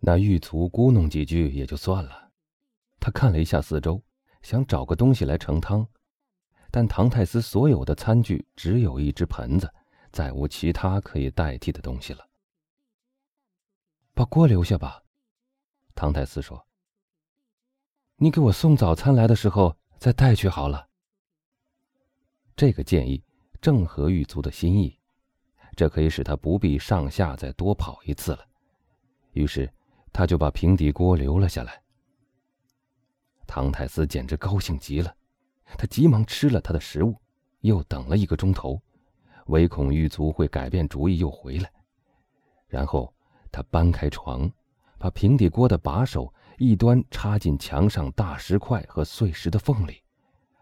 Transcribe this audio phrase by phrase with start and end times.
[0.00, 2.30] 那狱卒咕哝几句也就算了，
[2.98, 4.02] 他看了一下四周，
[4.42, 5.86] 想找个东西来盛汤，
[6.70, 9.70] 但唐太斯所有的餐具只有一只盆子，
[10.10, 12.26] 再无其他可以代替的东西了。
[14.14, 15.02] 把锅留下吧，
[15.94, 16.66] 唐太斯说。
[18.16, 20.88] 你给我送早餐来的时候再带去好了。
[22.56, 23.22] 这个建议
[23.60, 24.98] 正合狱卒的心意，
[25.76, 28.46] 这可以使他不必上下再多跑一次了。
[29.32, 29.72] 于是，
[30.12, 31.82] 他就把平底锅留了下来。
[33.46, 35.14] 唐太斯简直高兴极了，
[35.78, 37.16] 他急忙吃了他的食物，
[37.60, 38.80] 又等了一个钟头，
[39.46, 41.70] 唯恐狱卒会改变主意又回来。
[42.68, 43.12] 然后，
[43.50, 44.50] 他搬开床，
[44.98, 46.32] 把平底锅的把手。
[46.62, 50.02] 一端插进墙上大石块和碎石的缝里，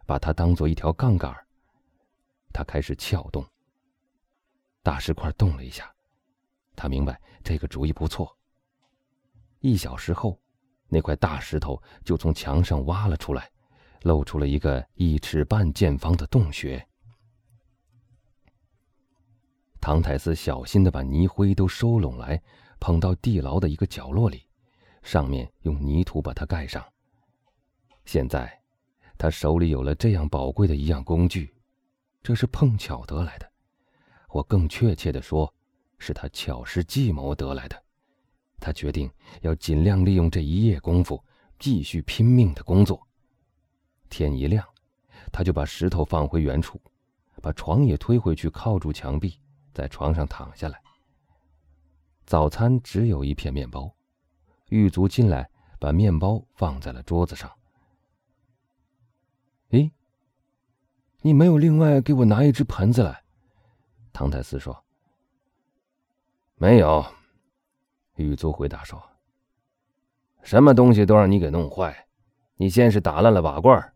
[0.07, 1.35] 把它当做一条杠杆。
[2.53, 3.45] 他开始撬动。
[4.81, 5.93] 大石块动了一下，
[6.77, 8.38] 他明白这个主意不错。
[9.61, 10.39] 一小时后，
[10.89, 13.51] 那块大石头就从墙上挖了出来，
[14.03, 16.87] 露出了一个一尺半见方的洞穴。
[19.81, 22.43] 唐太斯小心的把泥灰都收拢来，
[22.81, 24.45] 捧到地牢的一个角落里。
[25.03, 26.85] 上面用泥土把它盖上。
[28.05, 28.61] 现在，
[29.17, 31.55] 他手里有了这样宝贵的一样工具，
[32.23, 33.51] 这是碰巧得来的，
[34.27, 35.53] 或更确切的说，
[35.99, 37.83] 是他巧施计谋得来的。
[38.61, 41.23] 他决定要尽量利用这一夜功夫，
[41.59, 43.01] 继续拼命的工作。
[44.09, 44.67] 天一亮，
[45.33, 46.81] 他就把石头放回原处，
[47.43, 49.39] 把床也推回去，靠住墙壁，
[49.73, 50.81] 在床上躺下来。
[52.27, 53.95] 早餐只有一片面包。
[54.71, 55.49] 狱卒进来，
[55.79, 57.51] 把面包放在了桌子上。
[59.71, 59.91] 咦，
[61.23, 63.23] 你没有另外给我拿一只盆子来？
[64.13, 64.85] 唐太斯说。
[66.57, 67.07] 没有，
[68.25, 69.03] 狱卒回答说。
[70.43, 72.07] 什么东西都让你给弄坏，
[72.57, 73.93] 你先是打烂了瓦罐，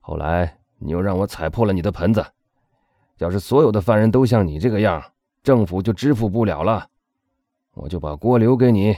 [0.00, 2.24] 后来你又让我踩破了你的盆子。
[3.18, 5.02] 要是所有的犯人都像你这个样，
[5.42, 6.90] 政府就支付不了了。
[7.72, 8.94] 我就把锅留给你。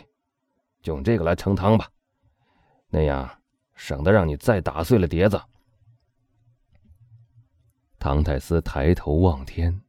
[0.80, 1.88] 就用这个来盛汤吧，
[2.88, 3.28] 那样
[3.74, 5.40] 省得让你再打碎了碟子。
[7.98, 9.80] 唐太斯抬头望天，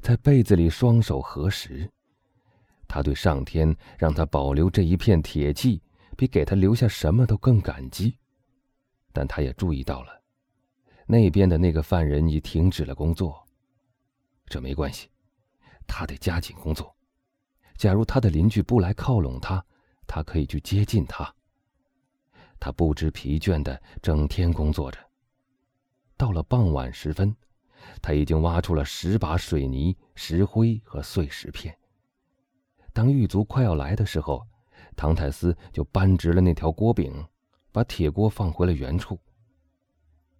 [0.00, 1.88] 在被子里双手合十，
[2.92, 5.80] 他对上天让他保留这一片铁器，
[6.14, 8.18] 比给他留下什么都更感激。
[9.14, 10.20] 但他也注意到了，
[11.06, 13.42] 那边的那个犯人已停止了工作。
[14.44, 15.08] 这没关系，
[15.86, 16.94] 他得加紧工作。
[17.78, 19.64] 假如他的邻居不来靠拢他。
[20.06, 21.34] 他可以去接近他。
[22.60, 24.98] 他不知疲倦的整天工作着。
[26.18, 27.34] 到了傍晚时分，
[28.02, 31.74] 他已经挖出了十把水泥、石灰和碎石片。
[32.92, 34.46] 当狱卒快要来的时候，
[34.94, 37.24] 唐太斯就扳直了那条锅柄，
[37.70, 39.18] 把铁锅放回了原处。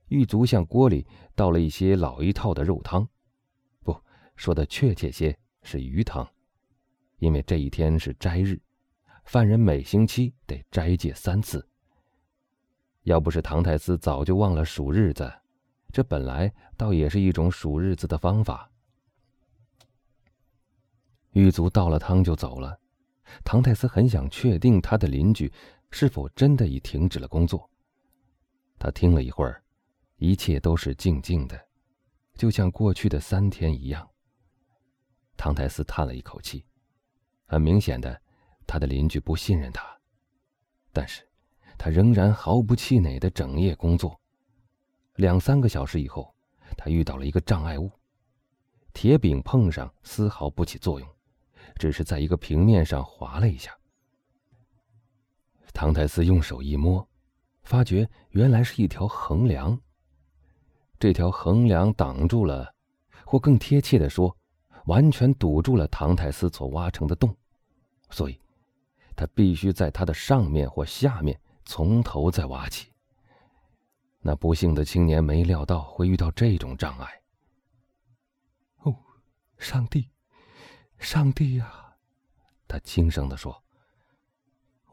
[0.09, 3.09] 狱卒向锅里倒了一些老一套的肉汤，
[3.83, 3.99] 不
[4.37, 6.29] 说的确切些是鱼汤，
[7.19, 8.61] 因为这一天是斋日。
[9.25, 11.67] 犯人每星期得斋戒三次。
[13.05, 15.33] 要不是唐太斯早就忘了数日子，
[15.93, 18.69] 这本来倒也是一种数日子的方法。
[21.33, 22.79] 狱卒倒了汤就走了。
[23.45, 25.53] 唐太斯很想确定他的邻居
[25.91, 27.69] 是否真的已停止了工作。
[28.79, 29.63] 他听了一会儿，
[30.17, 31.61] 一切都是静静的，
[32.35, 34.09] 就像过去的三天一样。
[35.37, 36.65] 唐太斯叹了一口气，
[37.47, 38.21] 很明显的。
[38.65, 39.85] 他的邻居不信任他，
[40.93, 41.29] 但是，
[41.77, 44.19] 他仍然毫不气馁的整夜工作。
[45.17, 46.33] 两三个小时以后，
[46.77, 47.91] 他遇到了一个障碍物，
[48.93, 51.09] 铁饼碰上丝毫不起作用，
[51.77, 53.77] 只是在一个平面上划了一下。
[55.73, 57.07] 唐太斯用手一摸，
[57.63, 59.79] 发觉原来是一条横梁。
[60.99, 62.75] 这条横梁挡住了，
[63.25, 64.37] 或更贴切的说，
[64.87, 67.35] 完全堵住了唐太斯所挖成的洞，
[68.11, 68.39] 所以。
[69.15, 72.91] 他必须在它的上面或下面从头再挖起。
[74.21, 77.21] 那不幸的青年没料到会遇到这种障碍。
[78.85, 78.97] 哦，
[79.59, 80.09] 上帝，
[81.03, 81.97] 上帝呀！
[82.69, 83.65] 他轻声地说：“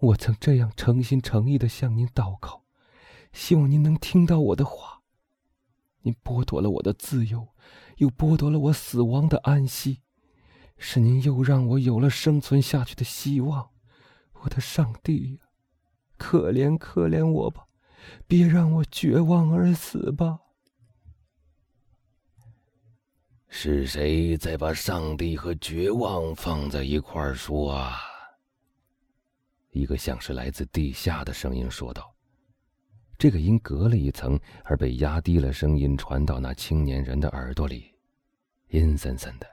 [0.01, 2.63] 我曾这样诚心诚意的向您祷告，
[3.31, 5.03] 希望您能听到我的话。
[6.01, 7.49] 您剥夺了我的自由，
[7.97, 10.01] 又剥夺了我死亡的安息，
[10.77, 13.69] 是您又让我有了生存下去的希望。”
[14.41, 15.39] 我的上帝呀，
[16.17, 17.67] 可怜可怜我吧，
[18.25, 20.39] 别让我绝望而死吧！
[23.51, 27.99] 是谁在把上帝和绝望放在一块儿说啊？
[29.71, 32.13] 一个像是来自地下的声音说道。
[33.17, 37.93] 这个因隔了一层而被压低了声音传到那青年人的耳朵里，
[38.69, 39.47] 阴森森的，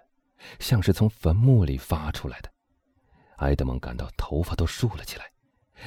[0.60, 2.52] 像是从坟墓里发出来的。
[3.38, 5.24] 埃德蒙感到头发都竖了起来，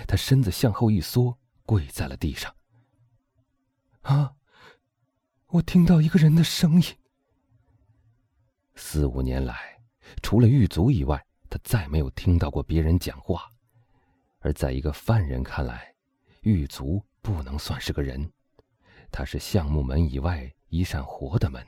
[0.08, 2.54] 他身子向后一缩，跪在了地上。
[4.02, 4.34] 啊！
[5.48, 6.84] 我听到一个人的声音。
[8.80, 9.80] 四五年来，
[10.24, 13.48] 除了狱卒以外，他再没有听到过别人讲话。
[14.40, 15.94] 而在一个犯人看来，
[16.42, 17.04] 狱卒。
[17.22, 18.32] 不能算是个人，
[19.12, 21.68] 他是橡木门以外一扇活的门，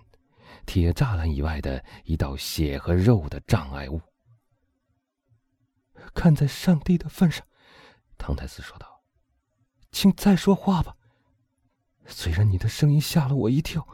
[0.65, 4.01] 铁栅栏以外的一道血和肉的障碍物。
[6.13, 7.45] 看在上帝的份上，
[8.17, 9.03] 唐太斯说道
[9.91, 10.95] ：“请再说话吧。
[12.07, 13.85] 虽然你的声音吓了我一跳，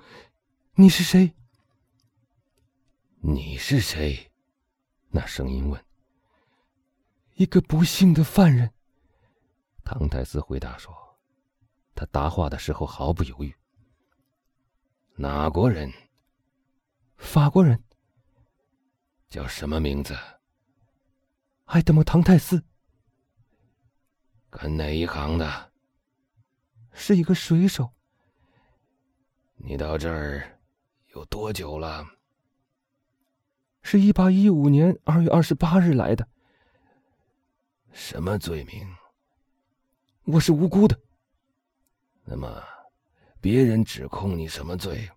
[0.76, 1.34] 你是谁？
[3.30, 4.32] 你是谁？”
[5.12, 5.86] 那声音问。
[7.36, 8.72] “一个不幸的犯人。”
[9.84, 10.96] 唐太斯回答说。
[11.94, 13.54] 他答话的时候毫不犹豫。
[15.16, 15.92] 哪国人？
[17.18, 17.84] 法国人。
[19.28, 20.16] 叫什么名字？
[21.66, 22.64] 埃德蒙·唐泰斯。
[24.52, 25.72] 干哪一行的？
[26.94, 27.92] 是一个水手。
[29.56, 30.60] 你到这儿
[31.16, 32.08] 有多久了？
[33.90, 36.28] 是一八一五年二月二十八日来的。
[37.94, 38.86] 什么罪名？
[40.26, 41.00] 我是无辜的。
[42.26, 42.62] 那么，
[43.40, 45.10] 别人指控你什么罪？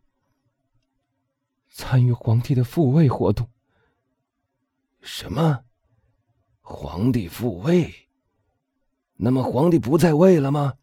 [1.68, 3.50] 参与皇帝的复位活动。
[5.00, 5.64] 什么？
[6.60, 7.92] 皇帝复位？
[9.16, 10.74] 那么皇帝不在位了吗？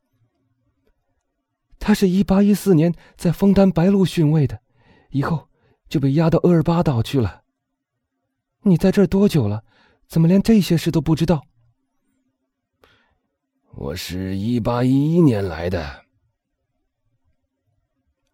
[1.79, 4.59] 他是一八一四年在枫丹白露逊位的，
[5.11, 5.47] 以后
[5.87, 7.45] 就被押到厄尔巴岛去了。
[8.67, 9.63] 你在这儿多久了？
[10.07, 11.43] 怎么连这些事都不知道？
[13.71, 16.05] 我是一八一一年来的。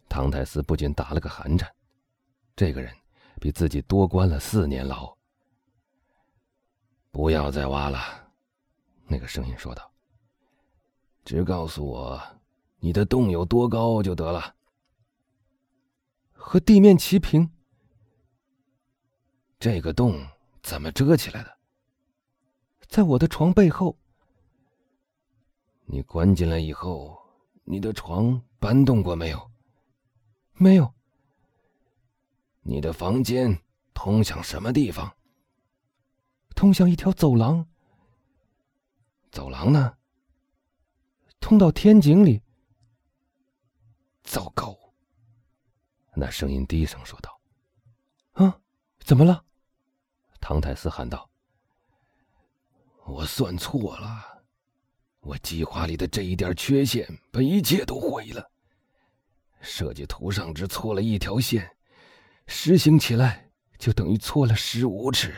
[0.07, 1.67] 唐太斯不禁打了个寒颤，
[2.55, 2.93] 这个人
[3.41, 5.11] 比自己多关了四年牢。
[7.11, 7.97] 不要再挖了，
[9.07, 9.91] 那个声音说道。
[11.25, 12.21] 只告诉我，
[12.77, 14.55] 你的洞有多高就得了。
[16.31, 17.49] 和地面齐平。
[19.63, 20.27] 这个洞
[20.61, 21.57] 怎么遮起来的？
[22.89, 23.97] 在我的床背后。
[25.85, 27.17] 你关进来以后，
[27.63, 29.51] 你的床搬动过没有？
[30.51, 30.93] 没有。
[32.63, 33.57] 你的房间
[33.93, 35.15] 通向什么地方？
[36.55, 37.65] 通向一条走廊。
[39.31, 39.95] 走廊呢？
[41.39, 42.41] 通到天井里。
[44.23, 44.77] 糟糕！
[46.13, 47.39] 那声音低声说道
[48.35, 48.59] ：“啊，
[48.99, 49.41] 怎么了？”
[50.45, 51.29] 唐泰斯喊道
[53.07, 54.43] ：“我算错了，
[55.21, 58.51] 我计划里的这一点缺陷把一切都毁了。”
[59.61, 61.73] 设计图上只错了一条线，
[62.45, 63.49] 实行起来
[63.79, 65.33] 就等于错了十五尺。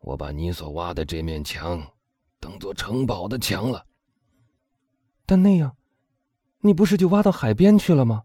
[0.00, 1.86] 我把你所挖的这面墙
[2.40, 3.84] 当做城堡的墙了。
[5.26, 5.76] 但那样，
[6.60, 8.22] 你不是就挖到海边去了吗？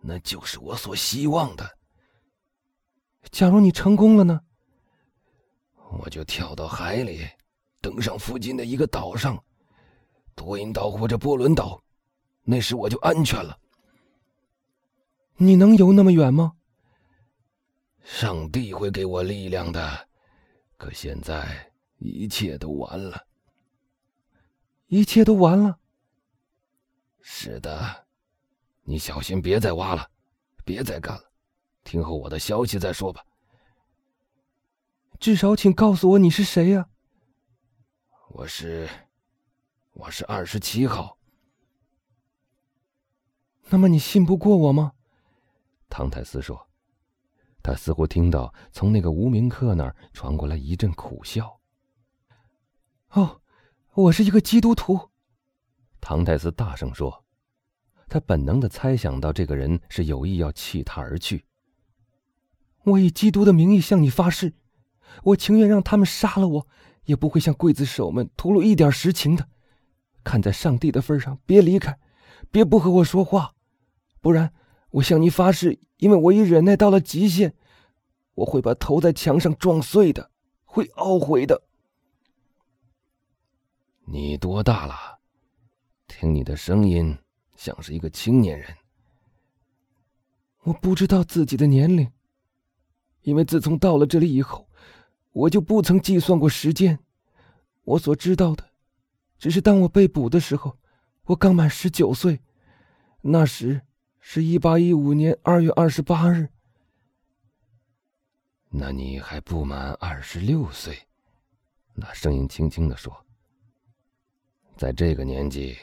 [0.00, 1.77] 那就是我所希望的。
[3.30, 4.40] 假如你成功了呢？
[5.90, 7.26] 我就跳到海里，
[7.80, 9.42] 登上附近的一个岛上，
[10.34, 11.82] 多因岛或者波伦岛。
[12.44, 13.58] 那时我就安全了。
[15.36, 16.54] 你能游那么远吗？
[18.02, 20.08] 上帝会给我力量的。
[20.76, 23.22] 可现在一切都完了。
[24.86, 25.78] 一切都完了。
[27.20, 28.06] 是的，
[28.82, 30.10] 你小心别再挖了，
[30.64, 31.27] 别再干了。
[31.88, 33.24] 听候我的消息再说吧。
[35.18, 36.90] 至少，请告诉我你是谁呀？
[38.28, 38.86] 我是，
[39.94, 41.16] 我是二十七号。
[43.70, 44.92] 那么你信不过我吗？
[45.88, 46.68] 唐泰斯说，
[47.62, 51.58] 他似乎听到从那个无名客那儿传过来一阵苦笑。
[53.12, 53.40] 哦，
[53.94, 55.08] 我是一个基督徒。
[56.02, 57.24] 唐泰斯大声说，
[58.10, 61.46] 他本能的猜想到这个人是有意要弃他而去。
[62.90, 64.54] 我以基督的名义向你发誓，
[65.24, 66.66] 我情愿让他们杀了我，
[67.04, 69.48] 也不会向刽子手们吐露一点实情的。
[70.24, 71.98] 看在上帝的份上，别离开，
[72.50, 73.54] 别不和我说话。
[74.20, 74.52] 不然，
[74.90, 77.54] 我向你发誓，因为我已忍耐到了极限，
[78.34, 80.30] 我会把头在墙上撞碎的，
[80.64, 81.62] 会懊悔的。
[84.04, 84.94] 你多大了？
[86.06, 87.16] 听你的声音
[87.56, 88.76] 像是一个青年人。
[90.62, 92.10] 我不知道自己的年龄，
[93.28, 94.66] 因为自从到了这里以后，
[95.32, 96.98] 我就不曾计算过时间。
[97.84, 98.64] 我所知道的，
[99.36, 100.78] 只是当我被捕的时候，
[101.24, 102.40] 我刚满十九岁，
[103.20, 103.82] 那时
[104.18, 106.48] 是一八一五年二月二十八日。
[108.70, 110.98] 那你还不满二十六岁？
[111.92, 113.26] 那声音轻轻的说
[114.74, 115.76] ：“在这个年纪，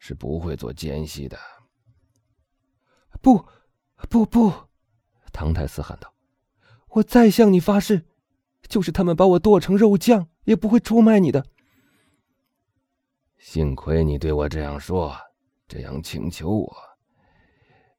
[0.00, 1.38] 是不会做奸细的。”
[3.22, 3.46] 不，
[4.08, 4.52] 不，不！
[5.32, 6.12] 唐太斯喊道
[6.96, 8.06] ：“我再向你发誓，
[8.68, 11.44] 就是他们把我剁成肉酱，也不会出卖你的。”
[13.36, 15.14] 幸亏你对我这样说，
[15.68, 16.76] 这样请求我，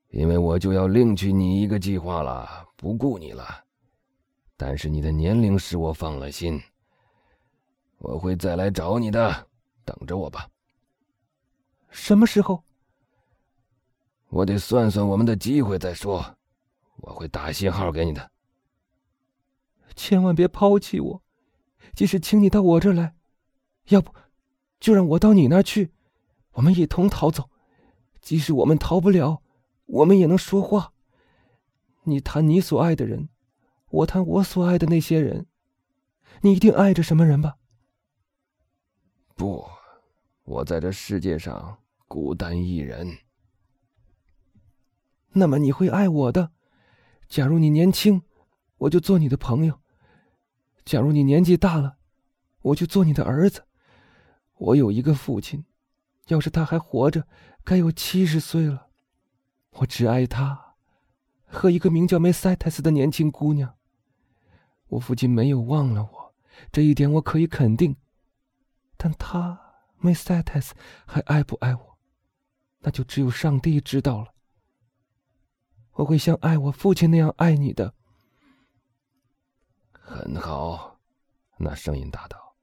[0.10, 3.64] 因为我就要另娶你一个计划了，不顾你了。
[4.56, 6.60] 但是你的年龄使我放了心。
[8.00, 9.48] 我会再来找你的，
[9.86, 10.50] 等着我吧。
[11.92, 12.64] 什么时候？
[14.30, 16.26] 我得算算我们的机会再说。
[16.98, 18.32] 我会打信号给你的。
[19.98, 21.24] 千万别抛弃我，
[21.94, 23.16] 即使请你到我这儿来，
[23.90, 24.14] 要不
[24.80, 25.92] 就让我到你那儿去，
[26.54, 27.50] 我们一同逃走。
[28.22, 29.42] 即使我们逃不了，
[29.88, 30.94] 我们也能说话。
[32.04, 33.30] 你谈你所爱的人，
[33.90, 35.48] 我谈我所爱的那些人。
[36.42, 37.58] 你一定爱着什么人吧？
[39.36, 39.68] 不，
[40.44, 43.18] 我在这世界上孤单一人。
[45.32, 46.52] 那么你会爱我的？
[47.28, 48.22] 假如你年轻，
[48.78, 49.76] 我就做你的朋友；
[50.88, 51.98] 假如你年纪大了，
[52.62, 53.66] 我就做你的儿子。
[54.56, 55.66] 我有一个父亲，
[56.30, 57.28] 要是他还活着，
[57.66, 58.88] 该有七十岁了。
[59.72, 60.76] 我只爱他
[61.46, 63.76] 和一个名叫梅塞泰斯的年轻姑娘。
[64.88, 66.34] 我父亲没有忘了我，
[66.72, 67.98] 这一点我可以肯定。
[68.96, 69.60] 但他
[70.00, 70.74] 梅塞泰斯
[71.06, 71.98] 还爱不爱我，
[72.80, 74.34] 那就只有上帝知道了。
[75.96, 77.94] 我会像爱我父亲那样爱你的。
[80.10, 80.98] 很好，
[81.58, 82.56] 那声音答道：“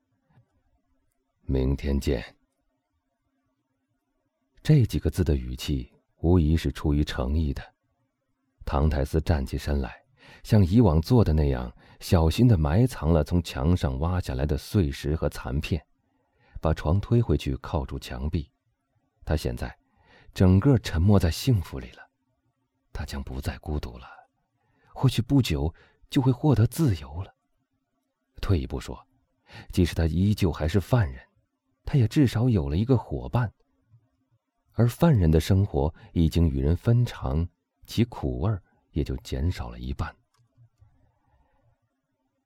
[1.44, 2.24] 明天见。”
[4.64, 7.62] 这几个字的语气无疑是出于诚意的。
[8.64, 10.02] 唐泰斯站起身来，
[10.42, 11.70] 像以往做的那样，
[12.00, 15.84] 小心的埋藏了从墙上挖下来的碎石和残片。
[16.62, 18.50] 把床推回去，靠住墙壁。
[19.22, 19.76] 他现在
[20.32, 22.08] 整个沉没在幸福里了。
[22.90, 24.06] 他将不再孤独了，
[24.94, 25.74] 或许不久
[26.10, 27.34] 就会获得自由了。
[28.40, 29.06] 退一步说，
[29.72, 31.20] 即使他依旧还是犯人，
[31.84, 33.52] 他也至少有了一个伙伴。
[34.72, 37.46] 而犯人的生活已经与人分尝，
[37.86, 38.58] 其苦味
[38.90, 40.14] 也就减少了一半。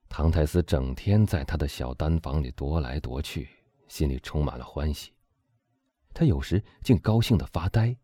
[0.08, 3.48] 唐泰斯整天在他的小单房里踱来踱去。
[3.88, 5.14] 心里充满了欢喜，
[6.12, 7.96] 他有时竟高兴的发呆。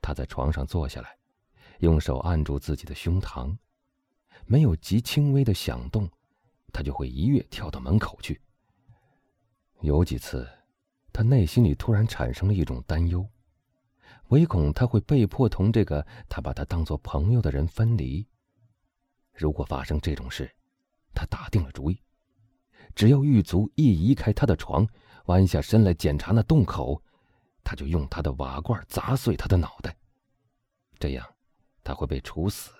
[0.00, 1.14] 他在床上坐下来，
[1.80, 3.54] 用手按住自己的胸膛，
[4.50, 6.10] 没有极轻微的响动，
[6.72, 8.40] 他就会一跃跳到门口去。
[9.82, 10.48] 有几次，
[11.12, 13.28] 他内心里突然产生了一种担忧，
[14.28, 18.26] 唯恐他会被迫同这个他把他当做朋友的人分离。
[19.34, 20.50] 如果发生这种事，
[21.14, 22.02] 他打定了主意。
[22.94, 24.88] 只要狱卒一移开他的床，
[25.26, 27.02] 弯下身来检查那洞口，
[27.62, 29.94] 他就用他的瓦罐砸碎他的脑袋。
[30.98, 31.26] 这样，
[31.84, 32.70] 他会被处死。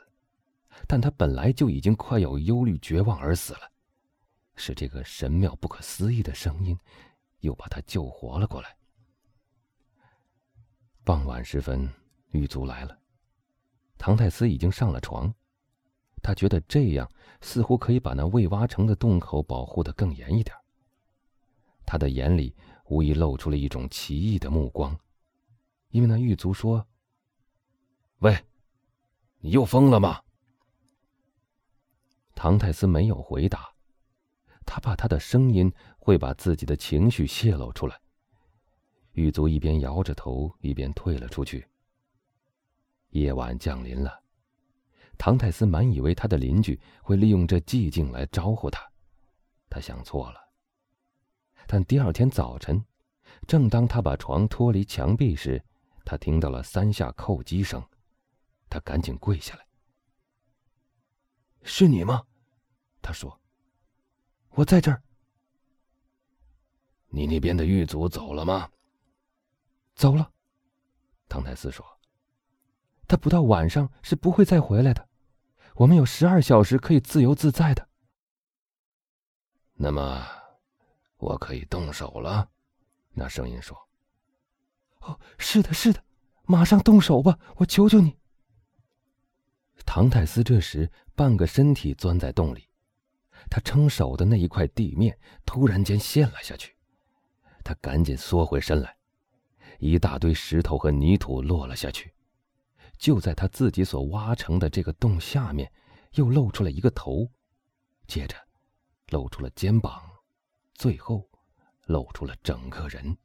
[0.87, 3.61] 但他本来就已经快要忧虑绝望而死了，
[4.54, 6.78] 是这个神妙不可思议的声音，
[7.40, 8.76] 又把他救活了过来。
[11.04, 11.88] 傍晚时分，
[12.30, 12.99] 狱卒来了，
[13.97, 15.32] 唐泰斯已经上了床。
[16.23, 20.54] 他觉得这样似乎可以把那未挖成的洞口保护的更严一点。
[21.87, 22.54] 他的眼里
[22.87, 24.99] 无疑露出了一种奇异的目光，
[25.90, 26.87] 因为那狱卒说
[28.18, 28.37] ：“喂，
[29.38, 30.20] 你又疯了吗？”
[32.40, 33.68] 唐泰斯没有回答，
[34.64, 38.00] 他怕他的声音会把自己的情绪泄露出来。
[39.11, 41.66] 狱卒一边摇着头，一边退了出去。
[43.09, 44.23] 夜晚降临了。
[45.18, 48.88] 唐泰斯满以为他的邻居会利用这寂静来招呼他，
[49.68, 50.40] 他想错了。
[51.66, 52.85] 但第二天早晨，
[53.49, 55.61] 正当他把床脱离墙壁时，
[56.04, 57.85] 他听到了三下叩击声，
[58.71, 59.66] 他赶紧跪下来。
[61.64, 62.23] “是你吗？”
[63.08, 63.40] 他说
[64.52, 65.02] ，“我在这儿。
[67.08, 68.70] ”“你那边的狱卒走了吗
[69.96, 70.30] ？”“走了。”
[71.26, 71.82] 唐泰斯说
[73.08, 75.08] ，“他不到晚上是不会再回来的。”
[75.76, 77.88] 我们有十二小时可以自由自在的。
[79.72, 80.22] 那么，
[81.16, 82.50] 我可以动手了。
[83.12, 83.88] 那声音说
[85.00, 86.04] ：“哦，是的，是的，
[86.44, 88.18] 马上动手吧，我求求你。”
[89.86, 92.67] 唐泰斯这时半个身体钻在洞里，
[93.50, 96.75] 他撑手的那一块地面突然间陷了下去，
[97.64, 98.97] 他赶紧缩回身来，
[99.78, 102.12] 一大堆石头和泥土落了下去。
[102.99, 105.71] 就在他自己所挖成的这个洞下面，
[106.14, 107.31] 又露出了一个头，
[108.07, 108.37] 接着
[109.11, 110.02] 露出了肩膀，
[110.75, 111.28] 最后
[111.87, 113.17] 露出了整个人。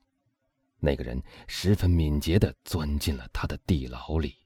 [0.80, 4.43] 那个人十分敏捷地钻进了他的地牢里。